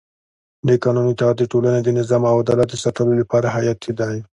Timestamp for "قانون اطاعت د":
0.83-1.43